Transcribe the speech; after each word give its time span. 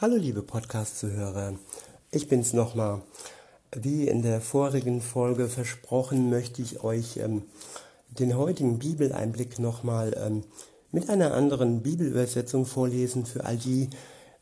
Hallo 0.00 0.16
liebe 0.16 0.40
Podcast-Zuhörer, 0.40 1.58
ich 2.10 2.26
bin's 2.26 2.54
nochmal. 2.54 3.02
Wie 3.76 4.08
in 4.08 4.22
der 4.22 4.40
vorigen 4.40 5.02
Folge 5.02 5.46
versprochen, 5.46 6.30
möchte 6.30 6.62
ich 6.62 6.82
euch 6.82 7.18
ähm, 7.18 7.42
den 8.08 8.34
heutigen 8.34 8.78
Bibeleinblick 8.78 9.58
nochmal 9.58 10.16
ähm, 10.16 10.44
mit 10.90 11.10
einer 11.10 11.34
anderen 11.34 11.82
Bibelübersetzung 11.82 12.64
vorlesen 12.64 13.26
für 13.26 13.44
all 13.44 13.58
die, 13.58 13.90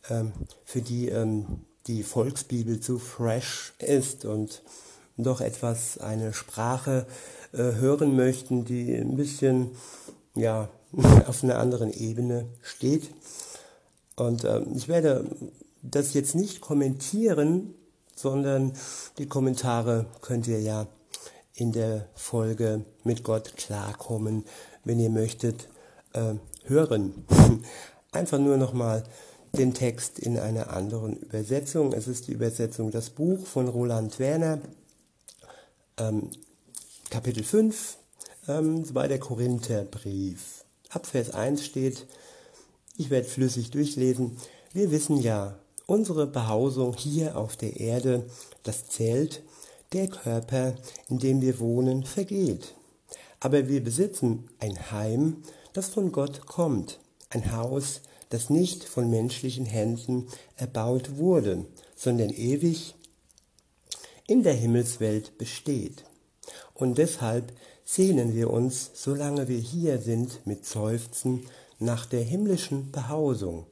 ähm, 0.09 0.31
für 0.65 0.81
die 0.81 1.09
ähm, 1.09 1.65
die 1.89 2.05
Volksbibel 2.05 2.79
zu 2.79 3.01
fresh 3.01 3.73
ist 3.81 4.27
und 4.27 4.63
doch 5.17 5.41
etwas 5.41 5.99
eine 5.99 6.35
Sprache 6.35 7.05
äh, 7.53 7.59
hören 7.59 8.15
möchten, 8.15 8.65
die 8.65 8.95
ein 8.95 9.17
bisschen 9.17 9.73
ja 10.37 10.69
auf 11.27 11.43
einer 11.43 11.59
anderen 11.59 11.93
Ebene 11.93 12.47
steht. 12.63 13.11
Und 14.19 14.45
äh, 14.45 14.63
ich 14.75 14.89
werde 14.89 15.25
das 15.83 16.13
jetzt 16.13 16.35
nicht 16.35 16.61
kommentieren, 16.61 17.75
sondern 18.17 18.73
die 19.19 19.27
Kommentare 19.27 20.07
könnt 20.23 20.49
ihr 20.49 20.61
ja 20.61 20.89
in 21.55 21.73
der 21.73 22.09
Folge 22.15 22.85
mit 23.05 23.23
Gott 23.23 23.57
klarkommen, 23.57 24.45
wenn 24.85 24.99
ihr 24.99 25.11
möchtet, 25.11 25.69
äh, 26.15 26.35
hören. 26.65 27.27
Einfach 28.13 28.39
nur 28.39 28.57
nochmal 28.57 29.05
den 29.53 29.73
Text 29.73 30.19
in 30.19 30.39
einer 30.39 30.73
anderen 30.73 31.17
Übersetzung. 31.17 31.93
Es 31.93 32.09
ist 32.09 32.27
die 32.27 32.33
Übersetzung 32.33 32.91
Das 32.91 33.11
Buch 33.11 33.47
von 33.47 33.69
Roland 33.69 34.19
Werner, 34.19 34.61
ähm, 35.97 36.31
Kapitel 37.11 37.45
5, 37.45 37.99
ähm, 38.49 38.85
der 38.93 39.19
Korintherbrief. 39.21 40.65
Ab 40.91 41.07
Vers 41.07 41.31
1 41.31 41.65
steht, 41.65 42.07
ich 42.99 43.09
werde 43.09 43.29
flüssig 43.29 43.71
durchlesen. 43.71 44.37
Wir 44.75 44.91
wissen 44.91 45.19
ja, 45.23 45.59
unsere 45.87 46.27
Behausung 46.27 46.95
hier 46.95 47.39
auf 47.39 47.57
der 47.57 47.81
Erde, 47.81 48.27
das 48.65 48.89
Zelt, 48.89 49.43
der 49.95 50.09
Körper, 50.09 50.75
in 51.09 51.19
dem 51.19 51.41
wir 51.41 51.61
wohnen, 51.61 52.05
vergeht. 52.05 52.75
Aber 53.41 53.69
wir 53.69 53.83
besitzen 53.83 54.49
ein 54.59 54.91
Heim, 54.91 55.43
das 55.73 55.89
von 55.89 56.13
Gott 56.13 56.45
kommt, 56.47 56.99
ein 57.31 57.53
Haus, 57.53 58.03
das 58.31 58.51
nicht 58.51 58.85
von 58.85 59.09
menschlichen 59.09 59.65
Händen 59.65 60.27
erbaut 60.57 61.17
wurde, 61.17 61.65
sondern 61.97 62.31
ewig 62.31 62.95
in 64.27 64.43
der 64.43 64.55
Himmelswelt 64.55 65.39
besteht. 65.39 66.05
Und 66.75 66.99
deshalb 66.99 67.53
sehnen 67.91 68.35
wir 68.35 68.51
uns, 68.51 68.91
solange 68.93 69.49
wir 69.49 69.59
hier 69.59 69.99
sind, 69.99 70.47
mit 70.47 70.67
Seufzen 70.67 71.47
nach 71.79 72.05
der 72.05 72.21
himmlischen 72.21 72.93
Behausung, 72.93 73.65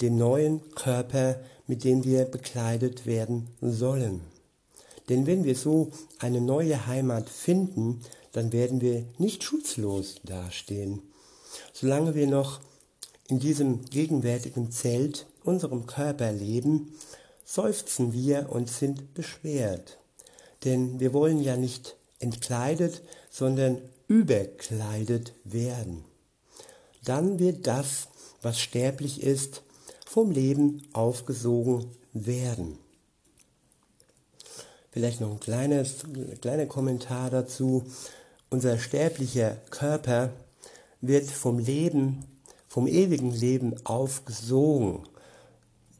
dem 0.00 0.16
neuen 0.16 0.68
Körper, 0.74 1.38
mit 1.68 1.84
dem 1.84 2.02
wir 2.02 2.24
bekleidet 2.24 3.06
werden 3.06 3.46
sollen. 3.60 4.20
Denn 5.08 5.26
wenn 5.28 5.44
wir 5.44 5.54
so 5.54 5.92
eine 6.18 6.40
neue 6.40 6.88
Heimat 6.88 7.30
finden, 7.30 8.00
dann 8.32 8.52
werden 8.52 8.80
wir 8.80 9.04
nicht 9.18 9.44
schutzlos 9.44 10.16
dastehen. 10.24 11.00
Solange 11.72 12.16
wir 12.16 12.26
noch 12.26 12.58
in 13.28 13.38
diesem 13.38 13.84
gegenwärtigen 13.84 14.72
Zelt, 14.72 15.26
unserem 15.44 15.86
Körper 15.86 16.32
leben, 16.32 16.94
seufzen 17.44 18.12
wir 18.12 18.48
und 18.50 18.68
sind 18.68 19.14
beschwert. 19.14 19.98
Denn 20.64 20.98
wir 20.98 21.12
wollen 21.12 21.40
ja 21.40 21.56
nicht 21.56 21.94
entkleidet, 22.18 23.02
sondern 23.30 23.78
überkleidet 24.08 25.32
werden 25.44 26.04
dann 27.04 27.38
wird 27.38 27.66
das, 27.66 28.08
was 28.42 28.58
sterblich 28.58 29.22
ist, 29.22 29.62
vom 30.06 30.30
Leben 30.30 30.82
aufgesogen 30.92 31.86
werden. 32.12 32.78
Vielleicht 34.90 35.20
noch 35.20 35.30
ein 35.30 35.40
kleines, 35.40 35.98
kleiner 36.40 36.66
Kommentar 36.66 37.30
dazu. 37.30 37.84
Unser 38.50 38.78
sterblicher 38.78 39.56
Körper 39.70 40.32
wird 41.00 41.30
vom 41.30 41.58
Leben, 41.58 42.24
vom 42.66 42.88
ewigen 42.88 43.32
Leben 43.32 43.74
aufgesogen, 43.84 45.08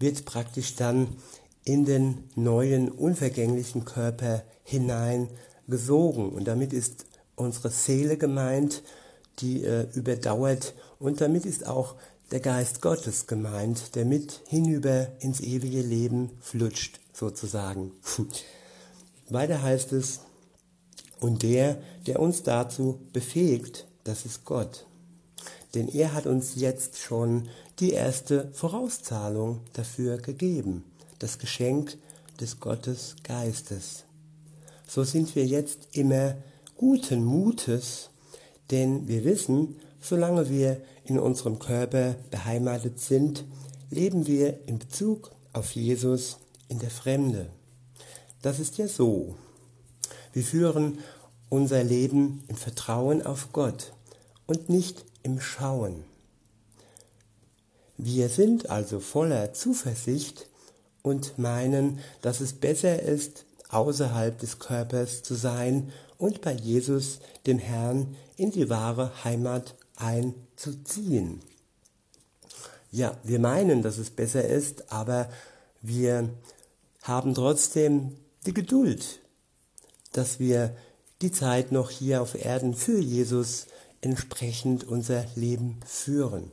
wird 0.01 0.25
praktisch 0.25 0.75
dann 0.75 1.17
in 1.65 1.85
den 1.85 2.25
neuen, 2.35 2.91
unvergänglichen 2.91 3.85
Körper 3.85 4.43
hineingesogen. 4.65 6.31
Und 6.31 6.49
damit 6.49 6.73
ist 6.73 7.07
unsere 7.41 7.71
Seele 7.71 8.17
gemeint, 8.17 8.83
die 9.41 9.65
äh, 9.65 9.87
überdauert 9.95 10.75
und 10.99 11.21
damit 11.21 11.47
ist 11.47 11.67
auch 11.67 11.97
der 12.31 12.41
Geist 12.41 12.81
Gottes 12.81 13.27
gemeint, 13.27 13.95
der 13.97 14.05
mit 14.05 14.41
hinüber 14.47 15.09
ins 15.19 15.41
ewige 15.41 15.81
Leben 15.81 16.31
flutscht, 16.41 17.01
sozusagen. 17.13 17.93
Weiter 19.29 19.63
heißt 19.63 19.93
es, 19.93 20.21
und 21.19 21.43
der, 21.43 21.81
der 22.07 22.21
uns 22.21 22.43
dazu 22.43 23.01
befähigt, 23.13 23.87
das 24.05 24.25
ist 24.25 24.45
Gott. 24.45 24.87
Denn 25.75 25.89
er 25.89 26.15
hat 26.15 26.27
uns 26.27 26.55
jetzt 26.57 26.99
schon 26.99 27.49
die 27.79 27.93
erste 27.93 28.51
Vorauszahlung 28.53 29.61
dafür 29.73 30.19
gegeben, 30.19 30.85
das 31.19 31.39
Geschenk 31.39 31.97
des 32.41 32.61
Gottes 32.61 33.17
Geistes. 33.23 34.05
So 34.87 35.05
sind 35.05 35.37
wir 35.37 35.47
jetzt 35.47 35.89
immer 35.93 36.37
guten 36.81 37.25
Mutes, 37.25 38.11
denn 38.71 39.07
wir 39.07 39.25
wissen, 39.25 39.77
Solange 40.01 40.49
wir 40.49 40.81
in 41.05 41.19
unserem 41.19 41.59
Körper 41.59 42.17
beheimatet 42.31 43.01
sind, 43.01 43.45
leben 43.91 44.27
wir 44.27 44.67
in 44.67 44.79
Bezug 44.79 45.31
auf 45.53 45.73
Jesus 45.73 46.39
in 46.69 46.79
der 46.79 46.91
Fremde. 46.91 47.51
Das 48.41 48.59
ist 48.59 48.79
ja 48.79 48.89
so. 48.89 49.37
Wir 50.33 50.43
führen 50.43 51.01
unser 51.51 51.85
Leben 51.85 52.45
im 52.49 52.57
Vertrauen 52.57 53.27
auf 53.27 53.53
Gott 53.53 53.93
und 54.47 54.71
nicht 54.71 55.05
im 55.23 55.41
Schauen. 55.41 56.05
Wir 57.99 58.31
sind 58.31 58.71
also 58.71 59.01
voller 59.01 59.53
Zuversicht 59.53 60.49
und 61.03 61.39
meinen, 61.39 61.99
dass 62.23 62.41
es 62.41 62.55
besser 62.55 63.03
ist, 63.03 63.45
außerhalb 63.69 64.39
des 64.39 64.59
Körpers 64.59 65.23
zu 65.23 65.35
sein 65.35 65.93
und 66.21 66.43
bei 66.43 66.53
Jesus, 66.53 67.19
dem 67.47 67.59
Herrn, 67.59 68.15
in 68.37 68.51
die 68.51 68.69
wahre 68.69 69.25
Heimat 69.25 69.75
einzuziehen. 69.97 71.41
Ja, 72.93 73.17
wir 73.25 73.39
meinen, 73.39 73.83
dass 73.83 73.99
es 73.99 74.11
besser 74.11 74.45
ist, 74.45 74.93
aber 74.93 75.31
wir 75.81 76.29
haben 77.03 77.35
trotzdem 77.35 78.17
die 78.47 78.55
Geduld, 78.55 79.21
dass 80.13 80.39
wir 80.39 80.77
die 81.23 81.33
Zeit 81.33 81.73
noch 81.73 81.91
hier 81.91 82.21
auf 82.21 82.35
Erden 82.35 82.75
für 82.75 82.99
Jesus 82.99 83.67
entsprechend 84.01 84.85
unser 84.85 85.25
Leben 85.37 85.81
führen. 85.87 86.51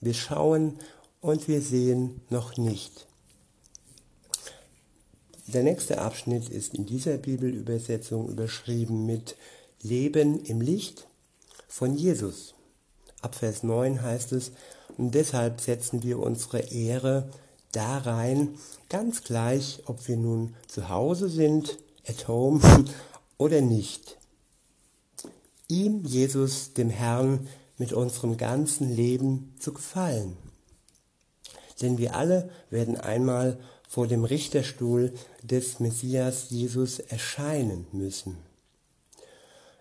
Wir 0.00 0.14
schauen 0.14 0.78
und 1.20 1.48
wir 1.48 1.60
sehen 1.60 2.20
noch 2.30 2.56
nicht. 2.56 3.07
Der 5.54 5.62
nächste 5.62 5.98
Abschnitt 5.98 6.50
ist 6.50 6.74
in 6.74 6.84
dieser 6.84 7.16
Bibelübersetzung 7.16 8.28
überschrieben 8.28 9.06
mit 9.06 9.34
Leben 9.80 10.44
im 10.44 10.60
Licht 10.60 11.06
von 11.66 11.94
Jesus. 11.94 12.54
Ab 13.22 13.34
Vers 13.34 13.62
9 13.62 14.02
heißt 14.02 14.32
es, 14.32 14.52
und 14.98 15.14
deshalb 15.14 15.62
setzen 15.62 16.02
wir 16.02 16.18
unsere 16.18 16.58
Ehre 16.58 17.30
da 17.72 17.96
rein, 17.96 18.56
ganz 18.90 19.24
gleich, 19.24 19.82
ob 19.86 20.06
wir 20.06 20.18
nun 20.18 20.54
zu 20.66 20.90
Hause 20.90 21.30
sind, 21.30 21.78
at 22.06 22.28
home 22.28 22.60
oder 23.38 23.62
nicht. 23.62 24.18
Ihm, 25.66 26.04
Jesus, 26.04 26.74
dem 26.74 26.90
Herrn, 26.90 27.48
mit 27.78 27.94
unserem 27.94 28.36
ganzen 28.36 28.94
Leben 28.94 29.54
zu 29.58 29.72
gefallen. 29.72 30.36
Denn 31.80 31.98
wir 31.98 32.14
alle 32.14 32.50
werden 32.70 32.96
einmal 32.96 33.58
vor 33.88 34.06
dem 34.06 34.24
Richterstuhl 34.24 35.12
des 35.42 35.80
Messias 35.80 36.50
Jesus 36.50 36.98
erscheinen 36.98 37.86
müssen. 37.92 38.36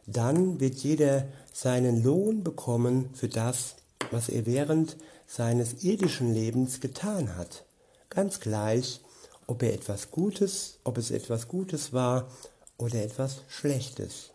Dann 0.06 0.62
wird 0.62 0.76
jeder 0.76 1.28
seinen 1.54 2.02
Lohn 2.02 2.44
bekommen 2.44 3.10
für 3.14 3.28
das, 3.28 3.76
was 4.12 4.30
er 4.30 4.46
während 4.46 4.96
seines 5.28 5.84
irdischen 5.84 6.34
Lebens 6.34 6.80
getan 6.80 7.36
hat. 7.36 7.66
Ganz 8.10 8.40
gleich, 8.40 9.02
ob 9.48 9.64
er 9.64 9.74
etwas 9.74 10.12
Gutes, 10.12 10.80
ob 10.86 10.98
es 10.98 11.12
etwas 11.12 11.50
Gutes 11.50 11.92
war 11.92 12.30
oder 12.78 13.04
etwas 13.04 13.42
Schlechtes. 13.50 14.32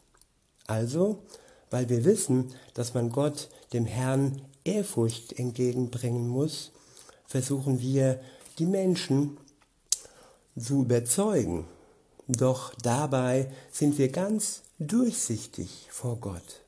Also, 0.67 1.23
weil 1.71 1.89
wir 1.89 2.05
wissen, 2.05 2.53
dass 2.75 2.93
man 2.93 3.11
Gott, 3.11 3.49
dem 3.73 3.87
Herrn, 3.87 4.43
Ehrfurcht 4.65 5.39
entgegenbringen 5.39 6.29
muss, 6.29 6.73
versuchen 7.33 7.81
wir, 7.81 8.21
die 8.59 8.67
Menschen 8.67 9.39
zu 10.55 10.83
überzeugen. 10.83 11.65
Doch 12.29 12.75
dabei 12.75 13.51
sind 13.73 13.97
wir 13.97 14.11
ganz 14.11 14.61
durchsichtig 14.79 15.89
vor 15.91 16.19
Gott. 16.21 16.61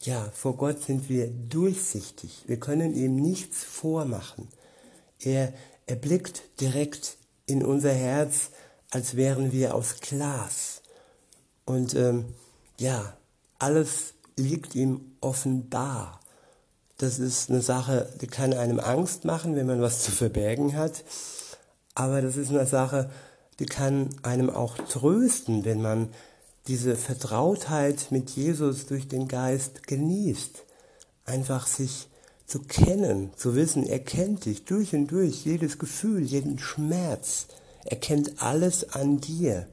Ja, 0.00 0.28
vor 0.34 0.56
Gott 0.56 0.82
sind 0.82 1.08
wir 1.08 1.28
durchsichtig. 1.28 2.42
Wir 2.48 2.58
können 2.58 2.92
ihm 2.92 3.14
nichts 3.14 3.62
vormachen. 3.62 4.48
Er, 5.20 5.52
er 5.86 5.96
blickt 5.96 6.42
direkt 6.60 7.16
in 7.46 7.64
unser 7.64 7.92
Herz, 7.92 8.50
als 8.90 9.14
wären 9.14 9.52
wir 9.52 9.76
aus 9.76 10.00
Glas. 10.00 10.82
Und 11.64 11.94
ähm, 11.94 12.34
ja, 12.78 13.16
alles 13.60 14.14
liegt 14.36 14.74
ihm 14.74 15.12
offenbar. 15.20 16.20
Das 16.98 17.18
ist 17.18 17.50
eine 17.50 17.60
Sache, 17.60 18.08
die 18.20 18.26
kann 18.26 18.52
einem 18.52 18.78
Angst 18.78 19.24
machen, 19.24 19.56
wenn 19.56 19.66
man 19.66 19.80
was 19.80 20.02
zu 20.02 20.12
verbergen 20.12 20.76
hat. 20.76 21.04
Aber 21.94 22.22
das 22.22 22.36
ist 22.36 22.50
eine 22.50 22.66
Sache, 22.66 23.10
die 23.58 23.66
kann 23.66 24.10
einem 24.22 24.50
auch 24.50 24.76
trösten, 24.78 25.64
wenn 25.64 25.80
man 25.80 26.08
diese 26.66 26.96
Vertrautheit 26.96 28.10
mit 28.10 28.30
Jesus 28.30 28.86
durch 28.86 29.08
den 29.08 29.28
Geist 29.28 29.86
genießt. 29.86 30.64
Einfach 31.24 31.66
sich 31.66 32.08
zu 32.46 32.60
kennen, 32.60 33.30
zu 33.36 33.54
wissen, 33.54 33.86
er 33.86 34.00
kennt 34.00 34.44
dich 34.44 34.64
durch 34.64 34.94
und 34.94 35.08
durch, 35.08 35.44
jedes 35.44 35.78
Gefühl, 35.78 36.22
jeden 36.22 36.58
Schmerz. 36.58 37.46
Er 37.84 37.96
kennt 37.96 38.42
alles 38.42 38.92
an 38.92 39.20
dir. 39.20 39.66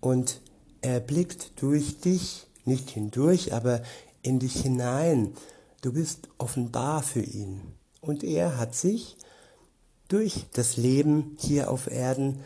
Und 0.00 0.40
er 0.80 1.00
blickt 1.00 1.62
durch 1.62 2.00
dich, 2.00 2.46
nicht 2.64 2.90
hindurch, 2.90 3.52
aber 3.52 3.82
in 4.22 4.38
dich 4.38 4.60
hinein. 4.62 5.34
Du 5.82 5.92
bist 5.92 6.28
offenbar 6.38 7.02
für 7.02 7.22
ihn. 7.22 7.60
Und 8.00 8.22
er 8.22 8.56
hat 8.56 8.74
sich 8.74 9.16
durch 10.06 10.46
das 10.52 10.76
Leben 10.76 11.36
hier 11.40 11.70
auf 11.70 11.90
Erden 11.90 12.40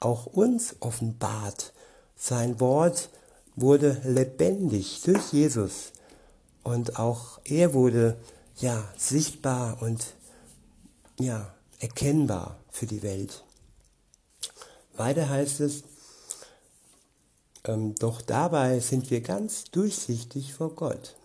auch 0.00 0.26
uns 0.26 0.74
offenbart. 0.80 1.72
Sein 2.16 2.58
Wort 2.58 3.10
wurde 3.54 4.00
lebendig 4.04 5.02
durch 5.04 5.32
Jesus. 5.32 5.92
Und 6.64 6.98
auch 6.98 7.40
er 7.44 7.74
wurde 7.74 8.16
ja 8.56 8.82
sichtbar 8.96 9.80
und 9.80 10.14
ja 11.18 11.54
erkennbar 11.78 12.58
für 12.70 12.86
die 12.86 13.02
Welt. 13.02 13.44
Weiter 14.96 15.28
heißt 15.28 15.60
es, 15.60 15.84
ähm, 17.64 17.94
doch 17.94 18.20
dabei 18.20 18.80
sind 18.80 19.10
wir 19.10 19.20
ganz 19.20 19.64
durchsichtig 19.70 20.54
vor 20.54 20.74
Gott. 20.74 21.16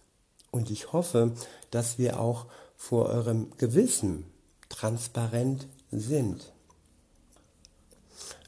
Und 0.56 0.72
ich 0.72 0.94
hoffe, 0.94 1.34
dass 1.69 1.98
wir 1.98 2.18
auch 2.18 2.46
vor 2.78 3.07
eurem 3.07 3.52
Gewissen 3.57 4.24
transparent 4.69 5.68
sind. 5.92 6.54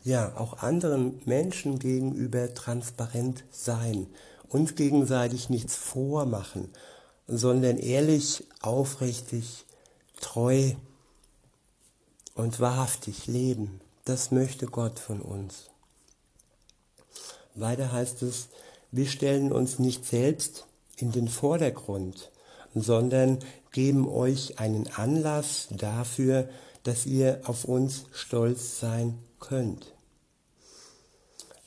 Ja, 0.06 0.38
auch 0.38 0.60
anderen 0.60 1.22
Menschen 1.26 1.80
gegenüber 1.80 2.54
transparent 2.54 3.44
sein, 3.52 4.08
uns 4.48 4.76
gegenseitig 4.76 5.50
nichts 5.50 5.76
vormachen, 5.76 6.70
sondern 7.28 7.76
ehrlich, 7.76 8.46
aufrichtig, 8.62 9.66
treu 10.22 10.76
und 12.36 12.62
wahrhaftig 12.62 13.28
leben. 13.28 13.82
Das 14.06 14.32
möchte 14.32 14.68
Gott 14.68 14.98
von 14.98 15.20
uns. 15.20 15.72
Weiter 17.54 17.92
heißt 17.92 18.22
es, 18.22 18.48
wir 18.94 19.08
stellen 19.08 19.52
uns 19.52 19.78
nicht 19.78 20.06
selbst 20.06 20.67
in 20.98 21.12
den 21.12 21.28
Vordergrund, 21.28 22.32
sondern 22.76 23.40
geben 23.72 24.08
euch 24.08 24.60
einen 24.60 24.88
Anlass 24.96 25.68
dafür, 25.72 26.50
dass 26.84 27.06
ihr 27.06 27.42
auf 27.46 27.66
uns 27.66 28.06
stolz 28.12 28.80
sein 28.80 29.18
könnt. 29.40 29.94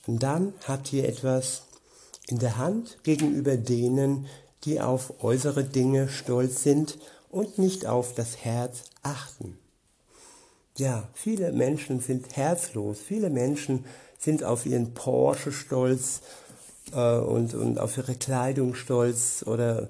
Und 0.06 0.22
dann 0.22 0.54
habt 0.66 0.92
ihr 0.92 1.08
etwas 1.08 1.62
in 2.26 2.38
der 2.38 2.56
Hand 2.56 2.98
gegenüber 3.02 3.56
denen, 3.56 4.26
die 4.64 4.80
auf 4.80 5.22
äußere 5.22 5.64
Dinge 5.64 6.08
stolz 6.08 6.62
sind 6.62 6.98
und 7.30 7.58
nicht 7.58 7.86
auf 7.86 8.14
das 8.14 8.38
Herz 8.38 8.84
achten. 9.02 9.58
Ja, 10.76 11.08
viele 11.14 11.52
Menschen 11.52 12.00
sind 12.00 12.36
herzlos, 12.36 12.98
viele 12.98 13.30
Menschen 13.30 13.84
sind 14.18 14.44
auf 14.44 14.66
ihren 14.66 14.94
Porsche 14.94 15.52
stolz 15.52 16.20
äh, 16.92 17.18
und, 17.18 17.54
und 17.54 17.78
auf 17.78 17.96
ihre 17.96 18.14
Kleidung 18.14 18.74
stolz 18.74 19.44
oder 19.46 19.88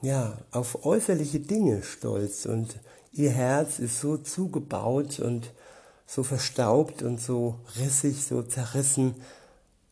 ja, 0.00 0.38
auf 0.52 0.84
äußerliche 0.84 1.40
Dinge 1.40 1.82
stolz 1.82 2.46
und 2.46 2.78
ihr 3.12 3.30
Herz 3.30 3.78
ist 3.78 4.00
so 4.00 4.16
zugebaut 4.16 5.18
und 5.18 5.50
so 6.06 6.22
verstaubt 6.22 7.02
und 7.02 7.20
so 7.20 7.56
rissig, 7.78 8.24
so 8.24 8.42
zerrissen 8.42 9.14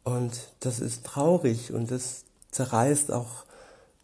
und 0.05 0.39
das 0.61 0.79
ist 0.79 1.05
traurig 1.05 1.73
und 1.73 1.91
das 1.91 2.25
zerreißt 2.53 3.11
auch, 3.11 3.45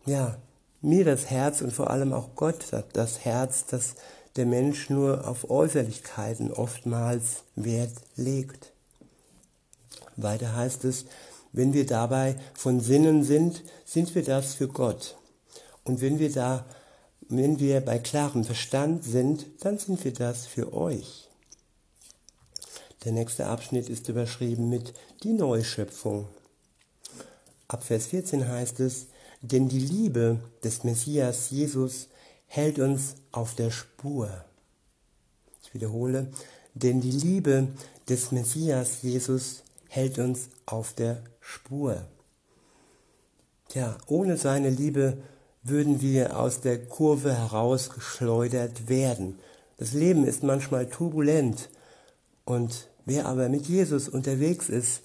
ja, 0.05 0.37
mir 0.81 1.05
das 1.05 1.31
Herz 1.31 1.61
und 1.61 1.73
vor 1.73 1.91
allem 1.91 2.13
auch 2.13 2.31
Gott 2.35 2.67
das 2.93 3.25
Herz, 3.25 3.67
dass 3.67 3.95
der 4.37 4.47
Mensch 4.47 4.91
nur 4.91 5.29
auf 5.29 5.49
Äußerlichkeiten 5.49 6.53
oftmals 6.53 7.45
Wert 7.55 7.93
legt. 8.17 8.73
Weiter 10.17 10.57
heißt 10.57 10.85
es, 10.85 11.05
wenn 11.53 11.75
wir 11.75 11.87
dabei 11.87 12.37
von 12.55 12.81
Sinnen 12.81 13.25
sind, 13.25 13.63
sind 13.85 14.15
wir 14.15 14.25
das 14.25 14.55
für 14.55 14.69
Gott. 14.69 15.17
Und 15.85 16.01
wenn 16.01 16.19
wir 16.19 16.33
da, 16.33 16.65
wenn 17.29 17.61
wir 17.61 17.81
bei 17.81 17.99
klarem 17.99 18.45
Verstand 18.45 19.05
sind, 19.05 19.47
dann 19.61 19.79
sind 19.79 20.03
wir 20.05 20.13
das 20.13 20.47
für 20.47 20.73
euch. 20.73 21.29
Der 23.05 23.13
nächste 23.13 23.47
Abschnitt 23.47 23.89
ist 23.89 24.09
überschrieben 24.09 24.69
mit 24.69 24.95
die 25.23 25.33
Neuschöpfung. 25.33 26.29
Ab 27.69 27.83
Vers 27.83 28.07
14 28.07 28.47
heißt 28.47 28.81
es, 28.81 29.07
denn 29.41 29.69
die 29.69 29.81
Liebe 29.81 30.39
des 30.63 30.85
Messias 30.85 31.51
Jesus 31.51 32.09
hält 32.47 32.79
uns 32.79 33.17
auf 33.33 33.55
der 33.55 33.71
Spur. 33.71 34.45
Ich 35.65 35.75
wiederhole, 35.75 36.31
denn 36.75 37.01
die 37.01 37.11
Liebe 37.11 37.69
des 38.09 38.31
Messias 38.31 39.03
Jesus 39.03 39.63
hält 39.93 40.19
uns 40.19 40.49
auf 40.65 40.95
der 40.95 41.23
Spur. 41.39 42.07
Tja, 43.69 43.99
ohne 44.07 44.39
seine 44.39 44.71
Liebe 44.71 45.19
würden 45.63 46.01
wir 46.01 46.39
aus 46.39 46.63
der 46.63 46.83
Kurve 46.87 47.35
herausgeschleudert 47.35 48.89
werden. 48.89 49.39
Das 49.77 49.93
Leben 49.93 50.25
ist 50.25 50.43
manchmal 50.43 50.89
turbulent 50.89 51.69
und 52.47 52.89
wer 53.05 53.27
aber 53.27 53.51
mit 53.51 53.67
Jesus 53.67 54.09
unterwegs 54.09 54.71
ist, 54.71 55.03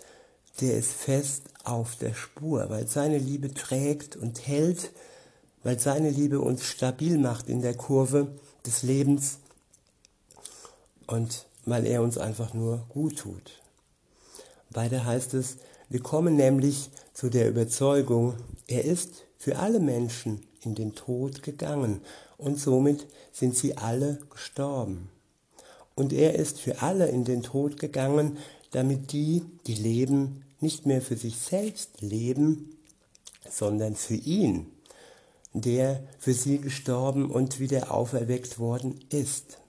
der 0.62 0.78
ist 0.78 0.94
fest 0.94 1.44
auf 1.66 1.98
der 1.98 2.14
Spur, 2.14 2.70
weil 2.70 2.88
seine 2.88 3.18
Liebe 3.18 3.54
trägt 3.54 4.16
und 4.16 4.48
hält, 4.48 4.94
weil 5.64 5.80
seine 5.80 6.12
Liebe 6.12 6.40
uns 6.40 6.64
stabil 6.64 7.18
macht 7.18 7.50
in 7.50 7.62
der 7.62 7.76
Kurve 7.76 8.40
des 8.66 8.84
Lebens 8.84 9.40
und 11.08 11.46
weil 11.66 11.86
er 11.86 12.02
uns 12.02 12.18
einfach 12.18 12.54
nur 12.54 12.86
gut 12.88 13.18
tut. 13.18 13.62
Weiter 14.70 15.06
heißt 15.06 15.34
es, 15.34 15.58
wir 15.90 16.02
kommen 16.02 16.36
nämlich 16.36 16.90
zu 17.14 17.30
der 17.30 17.50
Überzeugung, 17.50 18.36
er 18.68 18.84
ist 18.84 19.24
für 19.38 19.58
alle 19.58 19.80
Menschen 19.80 20.42
in 20.62 20.76
den 20.76 20.96
Tod 20.96 21.44
gegangen 21.44 22.02
und 22.38 22.60
somit 22.60 23.08
sind 23.32 23.56
sie 23.56 23.78
alle 23.78 24.20
gestorben. 24.30 25.10
Und 25.96 26.14
er 26.14 26.36
ist 26.36 26.60
für 26.60 26.82
alle 26.82 27.08
in 27.08 27.24
den 27.24 27.42
Tod 27.42 27.80
gegangen, 27.80 28.38
damit 28.72 29.12
die, 29.14 29.44
die 29.66 29.76
leben, 29.76 30.44
nicht 30.60 30.86
mehr 30.86 31.02
für 31.02 31.16
sich 31.16 31.38
selbst 31.38 32.02
leben, 32.02 32.78
sondern 33.50 33.96
für 33.96 34.16
ihn, 34.16 34.68
der 35.54 36.04
für 36.20 36.34
sie 36.34 36.60
gestorben 36.60 37.32
und 37.32 37.60
wieder 37.60 37.92
auferweckt 37.92 38.60
worden 38.60 39.00
ist. 39.10 39.60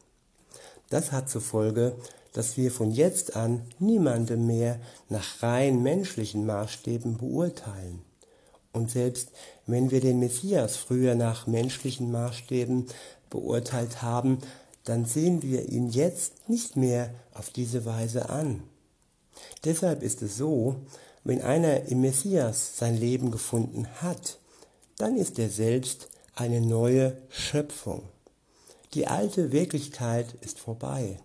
Das 0.90 1.12
hat 1.12 1.30
zur 1.30 1.42
Folge, 1.42 1.96
dass 2.32 2.56
wir 2.56 2.70
von 2.70 2.90
jetzt 2.90 3.36
an 3.36 3.62
niemanden 3.78 4.46
mehr 4.46 4.78
nach 5.08 5.42
rein 5.42 5.82
menschlichen 5.82 6.46
Maßstäben 6.46 7.16
beurteilen. 7.18 8.02
Und 8.72 8.90
selbst 8.90 9.30
wenn 9.66 9.90
wir 9.90 10.00
den 10.00 10.20
Messias 10.20 10.76
früher 10.76 11.14
nach 11.14 11.46
menschlichen 11.46 12.12
Maßstäben 12.12 12.86
beurteilt 13.30 14.02
haben, 14.02 14.38
dann 14.84 15.04
sehen 15.04 15.42
wir 15.42 15.68
ihn 15.68 15.90
jetzt 15.90 16.48
nicht 16.48 16.76
mehr 16.76 17.10
auf 17.34 17.50
diese 17.50 17.84
Weise 17.84 18.30
an. 18.30 18.62
Deshalb 19.64 20.02
ist 20.02 20.22
es 20.22 20.36
so, 20.36 20.76
wenn 21.24 21.42
einer 21.42 21.84
im 21.84 22.00
Messias 22.00 22.78
sein 22.78 22.96
Leben 22.96 23.30
gefunden 23.30 23.86
hat, 24.00 24.38
dann 24.96 25.16
ist 25.16 25.38
er 25.38 25.50
selbst 25.50 26.08
eine 26.34 26.60
neue 26.60 27.18
Schöpfung. 27.28 28.02
Die 28.94 29.06
alte 29.06 29.52
Wirklichkeit 29.52 30.34
ist 30.40 30.58
vorbei. 30.58 31.18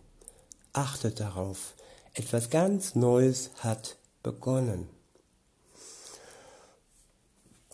Achtet 0.75 1.19
darauf, 1.19 1.75
etwas 2.15 2.49
ganz 2.49 2.95
Neues 2.95 3.51
hat 3.59 3.97
begonnen. 4.23 4.89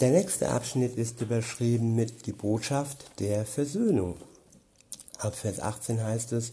Der 0.02 0.12
nächste 0.12 0.50
Abschnitt 0.50 0.98
ist 0.98 1.22
überschrieben 1.22 1.96
mit 1.96 2.26
die 2.26 2.34
Botschaft 2.34 3.06
der 3.20 3.46
Versöhnung. 3.46 4.18
Ab 5.18 5.36
Vers 5.36 5.62
18 5.62 6.04
heißt 6.04 6.34
es, 6.34 6.52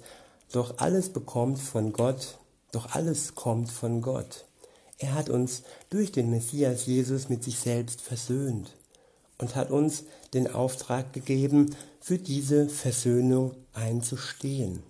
doch 0.53 0.79
alles 0.79 1.09
bekommt 1.13 1.59
von 1.59 1.93
Gott, 1.93 2.39
doch 2.71 2.95
alles 2.95 3.35
kommt 3.35 3.69
von 3.69 4.01
Gott. 4.01 4.45
Er 4.99 5.15
hat 5.15 5.29
uns 5.29 5.65
durch 5.91 6.13
den 6.13 6.31
Messias 6.31 6.87
Jesus 6.87 7.29
mit 7.29 7.43
sich 7.43 7.59
selbst 7.59 8.01
versöhnt 8.01 8.71
und 9.39 9.57
hat 9.57 9.73
uns 9.73 10.05
den 10.33 10.53
Auftrag 10.53 11.13
gegeben, 11.13 11.75
für 12.01 12.19
diese 12.19 12.69
Versöhnung 12.69 13.57
einzustehen. 13.73 14.85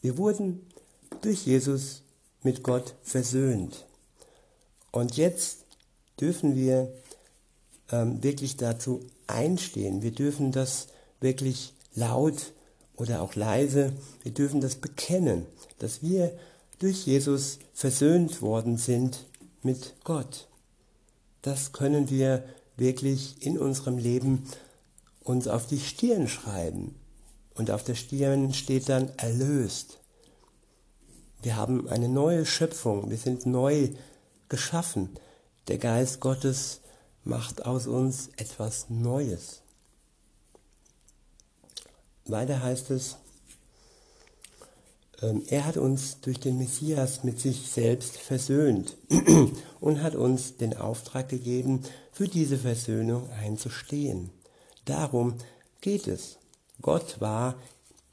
Wir 0.00 0.16
wurden 0.16 0.66
durch 1.20 1.46
Jesus 1.46 2.02
mit 2.42 2.62
Gott 2.62 2.94
versöhnt. 3.02 3.86
Und 4.90 5.16
jetzt 5.16 5.66
dürfen 6.18 6.56
wir 6.56 6.92
ähm, 7.90 8.22
wirklich 8.22 8.56
dazu 8.56 9.00
einstehen. 9.26 10.02
Wir 10.02 10.12
dürfen 10.12 10.52
das 10.52 10.88
wirklich 11.20 11.74
laut 11.94 12.52
oder 12.96 13.22
auch 13.22 13.34
leise, 13.34 13.92
wir 14.22 14.32
dürfen 14.32 14.60
das 14.60 14.76
bekennen, 14.76 15.46
dass 15.78 16.02
wir 16.02 16.32
durch 16.78 17.06
Jesus 17.06 17.58
versöhnt 17.72 18.42
worden 18.42 18.76
sind 18.76 19.26
mit 19.62 19.94
Gott. 20.04 20.48
Das 21.42 21.72
können 21.72 22.10
wir 22.10 22.44
wirklich 22.76 23.44
in 23.44 23.58
unserem 23.58 23.98
Leben 23.98 24.44
uns 25.22 25.48
auf 25.48 25.66
die 25.66 25.80
Stirn 25.80 26.28
schreiben. 26.28 26.94
Und 27.54 27.70
auf 27.70 27.84
der 27.84 27.94
Stirn 27.94 28.54
steht 28.54 28.88
dann 28.88 29.10
erlöst. 29.16 29.98
Wir 31.42 31.56
haben 31.56 31.88
eine 31.88 32.08
neue 32.08 32.44
Schöpfung, 32.44 33.10
wir 33.10 33.16
sind 33.16 33.46
neu 33.46 33.90
geschaffen. 34.48 35.10
Der 35.68 35.78
Geist 35.78 36.20
Gottes 36.20 36.80
macht 37.24 37.64
aus 37.64 37.86
uns 37.86 38.28
etwas 38.36 38.90
Neues. 38.90 39.62
Weiter 42.26 42.62
heißt 42.62 42.90
es, 42.90 43.16
ähm, 45.22 45.42
er 45.48 45.66
hat 45.66 45.76
uns 45.76 46.20
durch 46.20 46.40
den 46.40 46.58
Messias 46.58 47.24
mit 47.24 47.40
sich 47.40 47.70
selbst 47.70 48.16
versöhnt 48.16 48.96
und 49.80 50.02
hat 50.02 50.14
uns 50.14 50.56
den 50.56 50.76
Auftrag 50.76 51.28
gegeben, 51.28 51.82
für 52.12 52.28
diese 52.28 52.58
Versöhnung 52.58 53.30
einzustehen. 53.30 54.30
Darum 54.84 55.34
geht 55.80 56.06
es. 56.06 56.39
Gott 56.82 57.20
war 57.20 57.56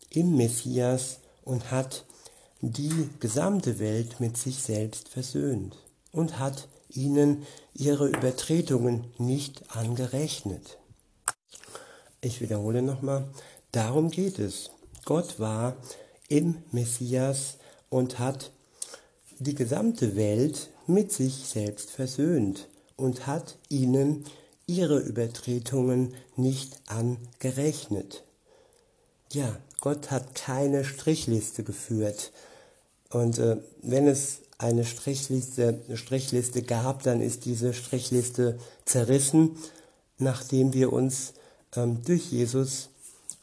im 0.09 0.35
Messias 0.35 1.19
und 1.43 1.71
hat 1.71 2.05
die 2.61 3.09
gesamte 3.19 3.79
Welt 3.79 4.19
mit 4.19 4.37
sich 4.37 4.61
selbst 4.61 5.09
versöhnt 5.09 5.77
und 6.11 6.39
hat 6.39 6.67
ihnen 6.89 7.45
ihre 7.73 8.07
Übertretungen 8.07 9.05
nicht 9.17 9.75
angerechnet. 9.75 10.77
Ich 12.21 12.41
wiederhole 12.41 12.81
nochmal, 12.81 13.29
darum 13.71 14.09
geht 14.09 14.39
es. 14.39 14.71
Gott 15.05 15.39
war 15.39 15.77
im 16.27 16.57
Messias 16.71 17.57
und 17.89 18.19
hat 18.19 18.51
die 19.39 19.55
gesamte 19.55 20.15
Welt 20.15 20.69
mit 20.87 21.11
sich 21.11 21.45
selbst 21.45 21.91
versöhnt 21.91 22.67
und 22.95 23.27
hat 23.27 23.57
ihnen 23.69 24.25
ihre 24.65 24.99
Übertretungen 24.99 26.15
nicht 26.35 26.81
angerechnet. 26.87 28.23
Ja, 29.31 29.57
Gott 29.81 30.11
hat 30.11 30.35
keine 30.35 30.85
Strichliste 30.85 31.63
geführt. 31.63 32.31
Und 33.09 33.39
äh, 33.39 33.57
wenn 33.81 34.07
es 34.07 34.39
eine 34.57 34.85
Strichliste, 34.85 35.81
eine 35.87 35.97
Strichliste 35.97 36.61
gab, 36.63 37.03
dann 37.03 37.21
ist 37.21 37.45
diese 37.45 37.73
Strichliste 37.73 38.59
zerrissen, 38.85 39.57
nachdem 40.17 40.73
wir 40.73 40.91
uns 40.91 41.33
ähm, 41.75 42.01
durch 42.03 42.31
Jesus 42.31 42.89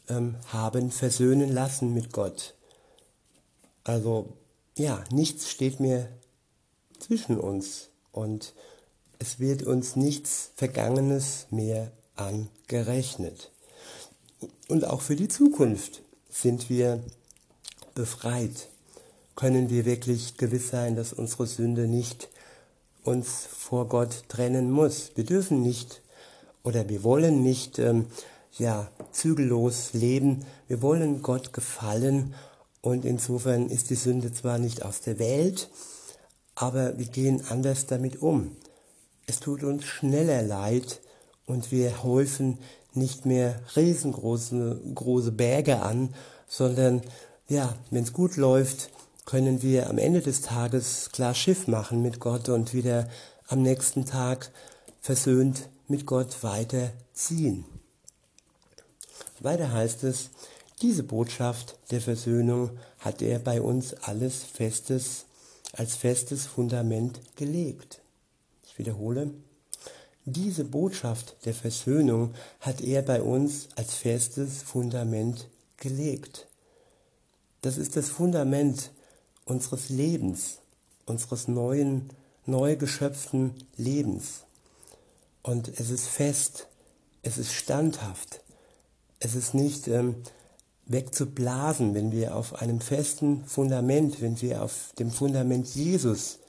ähm, 0.09 0.35
haben 0.47 0.91
versöhnen 0.91 1.53
lassen 1.53 1.93
mit 1.93 2.11
Gott. 2.11 2.53
Also 3.83 4.33
ja, 4.77 5.03
nichts 5.11 5.49
steht 5.49 5.79
mehr 5.79 6.09
zwischen 6.99 7.39
uns 7.39 7.89
und 8.11 8.53
es 9.19 9.39
wird 9.39 9.63
uns 9.63 9.95
nichts 9.95 10.51
Vergangenes 10.55 11.47
mehr 11.49 11.91
angerechnet. 12.15 13.51
Und 14.67 14.85
auch 14.85 15.01
für 15.01 15.15
die 15.15 15.27
Zukunft 15.27 16.01
sind 16.29 16.69
wir 16.69 17.03
befreit. 17.93 18.69
Können 19.35 19.69
wir 19.69 19.85
wirklich 19.85 20.37
gewiss 20.37 20.69
sein, 20.69 20.95
dass 20.95 21.13
unsere 21.13 21.45
Sünde 21.45 21.87
nicht 21.87 22.29
uns 23.03 23.47
vor 23.51 23.87
Gott 23.87 24.23
trennen 24.27 24.71
muss. 24.71 25.11
Wir 25.15 25.23
dürfen 25.23 25.61
nicht 25.61 26.01
oder 26.63 26.89
wir 26.89 27.03
wollen 27.03 27.43
nicht 27.43 27.77
ähm, 27.77 28.07
ja, 28.57 28.89
zügellos 29.11 29.93
leben. 29.93 30.45
Wir 30.67 30.81
wollen 30.81 31.21
Gott 31.21 31.53
gefallen 31.53 32.33
und 32.81 33.05
insofern 33.05 33.69
ist 33.69 33.89
die 33.89 33.95
Sünde 33.95 34.33
zwar 34.33 34.57
nicht 34.57 34.83
aus 34.83 35.01
der 35.01 35.19
Welt, 35.19 35.69
aber 36.55 36.97
wir 36.97 37.07
gehen 37.07 37.43
anders 37.49 37.85
damit 37.85 38.21
um. 38.21 38.55
Es 39.27 39.39
tut 39.39 39.63
uns 39.63 39.85
schneller 39.85 40.41
leid 40.41 41.01
und 41.45 41.71
wir 41.71 42.03
häufen 42.03 42.57
nicht 42.95 43.25
mehr 43.25 43.59
riesengroße 43.75 44.81
große 44.93 45.31
Berge 45.31 45.81
an, 45.81 46.13
sondern 46.47 47.01
ja, 47.47 47.75
wenn 47.91 48.03
es 48.03 48.13
gut 48.13 48.37
läuft, 48.37 48.89
können 49.25 49.61
wir 49.61 49.89
am 49.89 49.97
Ende 49.97 50.21
des 50.21 50.41
Tages 50.41 51.09
klar 51.11 51.33
Schiff 51.33 51.67
machen 51.67 52.01
mit 52.01 52.19
Gott 52.19 52.49
und 52.49 52.73
wieder 52.73 53.09
am 53.47 53.61
nächsten 53.61 54.05
Tag 54.05 54.51
versöhnt 55.01 55.69
mit 55.87 56.05
Gott 56.05 56.43
weiterziehen. 56.43 57.65
Weiter 59.39 59.71
heißt 59.71 60.03
es, 60.03 60.29
diese 60.81 61.03
Botschaft 61.03 61.77
der 61.91 62.01
Versöhnung 62.01 62.71
hat 62.99 63.21
er 63.21 63.39
bei 63.39 63.61
uns 63.61 63.93
alles 63.93 64.43
festes, 64.43 65.25
als 65.73 65.95
festes 65.95 66.45
Fundament 66.45 67.19
gelegt. 67.35 68.01
Ich 68.65 68.77
wiederhole, 68.77 69.31
diese 70.25 70.65
Botschaft 70.65 71.35
der 71.45 71.53
Versöhnung 71.53 72.33
hat 72.59 72.81
er 72.81 73.03
bei 73.03 73.21
uns 73.21 73.69
als 73.75 73.93
festes 73.93 74.63
Fundament 74.63 75.47
gelegt. 75.77 76.47
Das 77.61 77.77
ist 77.77 77.95
das 77.95 78.09
Fundament 78.09 78.91
unseres 79.45 79.89
Lebens, 79.89 80.59
unseres 81.05 81.47
neuen, 81.47 82.09
neu 82.45 82.75
geschöpften 82.75 83.53
Lebens. 83.77 84.45
Und 85.43 85.67
es 85.79 85.91
ist 85.91 86.07
fest, 86.07 86.67
es 87.21 87.37
ist 87.37 87.53
standhaft, 87.53 88.41
es 89.19 89.35
ist 89.35 89.53
nicht 89.53 89.87
ähm, 89.87 90.15
wegzublasen, 90.87 91.93
wenn 91.93 92.11
wir 92.11 92.35
auf 92.35 92.61
einem 92.61 92.81
festen 92.81 93.45
Fundament, 93.45 94.21
wenn 94.21 94.41
wir 94.41 94.63
auf 94.63 94.93
dem 94.97 95.11
Fundament 95.11 95.67
Jesus 95.75 96.39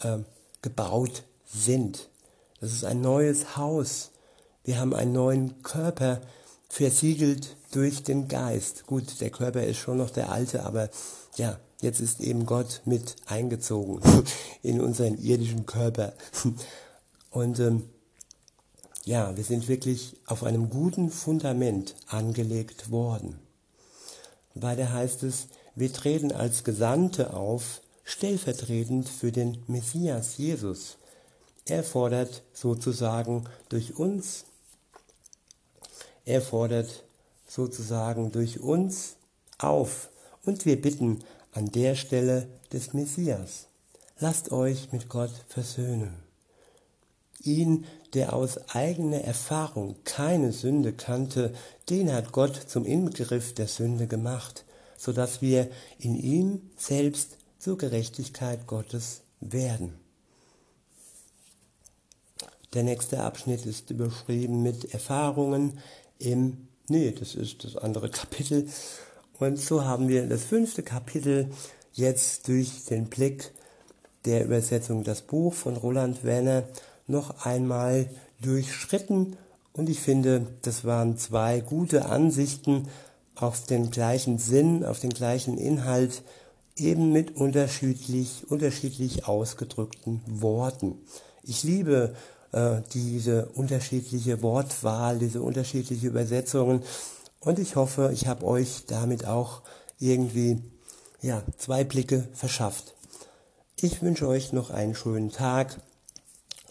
äh, 0.00 0.18
gebaut 0.62 1.24
sind. 1.46 2.08
Das 2.60 2.72
ist 2.72 2.84
ein 2.84 3.00
neues 3.00 3.56
Haus. 3.56 4.10
Wir 4.64 4.80
haben 4.80 4.94
einen 4.94 5.12
neuen 5.12 5.62
Körper 5.62 6.20
versiegelt 6.68 7.56
durch 7.70 8.02
den 8.02 8.28
Geist. 8.28 8.86
Gut, 8.86 9.20
der 9.20 9.30
Körper 9.30 9.62
ist 9.64 9.78
schon 9.78 9.98
noch 9.98 10.10
der 10.10 10.30
alte, 10.30 10.64
aber 10.64 10.90
ja, 11.36 11.58
jetzt 11.80 12.00
ist 12.00 12.20
eben 12.20 12.46
Gott 12.46 12.82
mit 12.84 13.16
eingezogen 13.26 14.00
in 14.62 14.80
unseren 14.80 15.18
irdischen 15.18 15.66
Körper. 15.66 16.12
Und 17.30 17.60
ähm, 17.60 17.88
ja, 19.04 19.36
wir 19.36 19.44
sind 19.44 19.68
wirklich 19.68 20.16
auf 20.26 20.44
einem 20.44 20.68
guten 20.68 21.10
Fundament 21.10 21.94
angelegt 22.08 22.90
worden. 22.90 23.38
Weiter 24.54 24.92
heißt 24.92 25.22
es, 25.22 25.46
wir 25.76 25.92
treten 25.92 26.32
als 26.32 26.64
Gesandte 26.64 27.32
auf, 27.32 27.80
stellvertretend 28.02 29.08
für 29.08 29.30
den 29.30 29.62
Messias 29.68 30.36
Jesus. 30.36 30.98
Er 31.68 31.84
fordert 31.84 32.42
sozusagen 32.54 33.44
durch 33.68 33.98
uns, 33.98 34.46
er 36.24 36.40
fordert 36.40 37.04
sozusagen 37.46 38.32
durch 38.32 38.58
uns 38.60 39.16
auf 39.58 40.08
und 40.46 40.64
wir 40.64 40.80
bitten 40.80 41.18
an 41.52 41.70
der 41.70 41.94
Stelle 41.94 42.48
des 42.72 42.94
Messias, 42.94 43.66
lasst 44.18 44.50
euch 44.50 44.92
mit 44.92 45.10
Gott 45.10 45.32
versöhnen. 45.46 46.14
Ihn, 47.42 47.84
der 48.14 48.32
aus 48.32 48.70
eigener 48.70 49.20
Erfahrung 49.20 49.96
keine 50.04 50.52
Sünde 50.52 50.94
kannte, 50.94 51.52
den 51.90 52.10
hat 52.10 52.32
Gott 52.32 52.56
zum 52.56 52.86
Inbegriff 52.86 53.52
der 53.52 53.68
Sünde 53.68 54.06
gemacht, 54.06 54.64
so 54.96 55.12
dass 55.12 55.42
wir 55.42 55.70
in 55.98 56.16
ihm 56.16 56.70
selbst 56.78 57.36
zur 57.58 57.76
Gerechtigkeit 57.76 58.66
Gottes 58.66 59.20
werden. 59.40 60.07
Der 62.74 62.82
nächste 62.82 63.22
Abschnitt 63.22 63.66
ist 63.66 63.90
überschrieben 63.90 64.62
mit 64.62 64.92
Erfahrungen 64.92 65.78
im, 66.18 66.68
nee, 66.88 67.12
das 67.12 67.34
ist 67.34 67.64
das 67.64 67.76
andere 67.76 68.10
Kapitel. 68.10 68.68
Und 69.38 69.58
so 69.58 69.84
haben 69.84 70.08
wir 70.08 70.28
das 70.28 70.44
fünfte 70.44 70.82
Kapitel 70.82 71.50
jetzt 71.92 72.48
durch 72.48 72.84
den 72.84 73.06
Blick 73.06 73.52
der 74.24 74.44
Übersetzung 74.44 75.04
das 75.04 75.22
Buch 75.22 75.54
von 75.54 75.76
Roland 75.76 76.24
Werner 76.24 76.64
noch 77.06 77.46
einmal 77.46 78.10
durchschritten 78.40 79.36
und 79.78 79.88
ich 79.88 80.00
finde, 80.00 80.44
das 80.62 80.84
waren 80.84 81.16
zwei 81.18 81.60
gute 81.60 82.06
Ansichten 82.06 82.88
auf 83.36 83.64
den 83.64 83.92
gleichen 83.92 84.38
Sinn, 84.38 84.84
auf 84.84 84.98
den 84.98 85.10
gleichen 85.10 85.56
Inhalt, 85.56 86.24
eben 86.76 87.12
mit 87.12 87.36
unterschiedlich, 87.36 88.42
unterschiedlich 88.48 89.28
ausgedrückten 89.28 90.20
Worten. 90.26 90.98
Ich 91.44 91.62
liebe 91.62 92.16
äh, 92.52 92.82
diese 92.92 93.46
unterschiedliche 93.54 94.42
Wortwahl, 94.42 95.18
diese 95.18 95.42
unterschiedliche 95.42 96.06
Übersetzungen 96.06 96.82
und 97.40 97.58
ich 97.58 97.76
hoffe, 97.76 98.10
ich 98.12 98.26
habe 98.26 98.44
euch 98.44 98.84
damit 98.86 99.26
auch 99.26 99.62
irgendwie 99.98 100.62
ja, 101.20 101.42
zwei 101.56 101.84
Blicke 101.84 102.28
verschafft. 102.32 102.94
Ich 103.80 104.02
wünsche 104.02 104.26
euch 104.26 104.52
noch 104.52 104.70
einen 104.70 104.94
schönen 104.94 105.30
Tag 105.30 105.80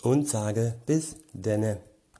und 0.04 0.28
sage 0.28 0.76
bis 0.86 1.16
denne. 1.34 1.78